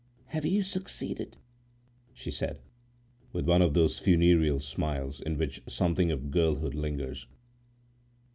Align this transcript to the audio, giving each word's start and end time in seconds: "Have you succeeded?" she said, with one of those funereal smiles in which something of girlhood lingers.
"Have 0.29 0.47
you 0.47 0.63
succeeded?" 0.63 1.37
she 2.11 2.31
said, 2.31 2.61
with 3.33 3.45
one 3.45 3.61
of 3.61 3.75
those 3.75 3.99
funereal 3.99 4.59
smiles 4.59 5.21
in 5.21 5.37
which 5.37 5.61
something 5.67 6.09
of 6.11 6.31
girlhood 6.31 6.73
lingers. 6.73 7.27